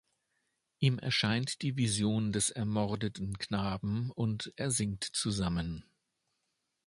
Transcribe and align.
Ihm 0.79 0.97
erscheint 0.97 1.61
die 1.61 1.77
Vision 1.77 2.31
des 2.31 2.49
ermordeten 2.49 3.37
Knaben 3.37 4.09
und 4.09 4.51
er 4.55 4.71
sinkt 4.71 5.03
zusammen. 5.03 5.85